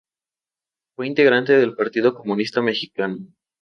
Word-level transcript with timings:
Fue 0.95 1.05
integrante 1.05 1.53
del 1.53 1.75
Partido 1.75 2.15
Comunista 2.15 2.59
Mexicano. 2.63 3.19